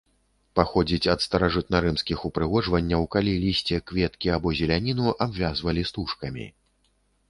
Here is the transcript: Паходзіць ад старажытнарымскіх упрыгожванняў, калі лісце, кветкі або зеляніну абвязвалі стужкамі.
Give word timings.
Паходзіць 0.59 1.11
ад 1.13 1.19
старажытнарымскіх 1.25 2.25
упрыгожванняў, 2.31 3.07
калі 3.19 3.37
лісце, 3.47 3.75
кветкі 3.93 4.27
або 4.39 4.59
зеляніну 4.61 5.19
абвязвалі 5.31 5.81
стужкамі. 5.93 6.53